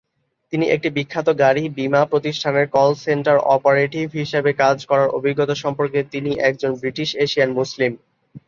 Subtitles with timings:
[0.53, 6.31] তিনি একটি বিখ্যাত গাড়ি বীমা প্রতিষ্ঠানের কল সেন্টার অপারেটিভ হিসাবে কাজ করার অভিজ্ঞতা সম্পর্কে তিনি
[6.49, 7.91] একজন ব্রিটিশ এশিয়ান মুসলিম।